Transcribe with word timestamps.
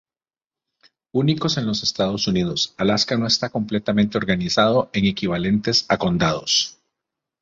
Únicos 1.11 1.57
en 1.59 1.67
los 1.67 1.83
Estados 1.83 2.25
Unidos, 2.27 2.73
Alaska 2.77 3.17
no 3.19 3.27
está 3.27 3.51
completamente 3.51 4.17
organizado 4.17 4.89
en 4.93 5.05
equivalentes 5.05 5.85
a 5.89 5.99
condados. 5.99 6.79